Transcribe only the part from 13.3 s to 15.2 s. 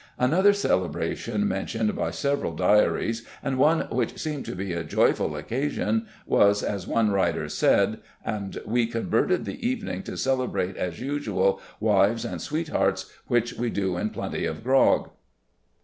we do in plenty of grog".